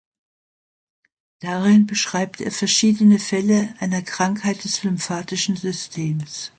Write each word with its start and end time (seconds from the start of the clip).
Darin 1.41 1.85
beschreibt 1.85 2.41
er 2.41 2.49
verschiedene 2.49 3.19
Fälle 3.19 3.75
einer 3.77 4.01
Krankheit 4.01 4.63
des 4.63 4.81
lymphatischen 4.83 5.55
Systems. 5.57 6.49